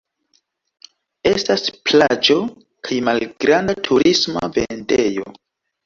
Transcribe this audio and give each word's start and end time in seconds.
Estas 1.33 1.67
plaĝo 1.91 2.39
kaj 2.89 2.99
malgranda 3.11 3.79
turisma 3.91 4.53
vendejo. 4.61 5.33